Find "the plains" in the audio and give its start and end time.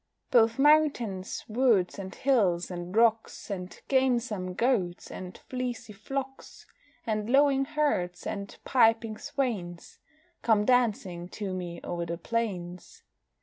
12.07-13.03